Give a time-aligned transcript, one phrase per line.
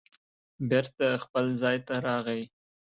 [0.69, 2.43] بېرته خپل ځای ته راغی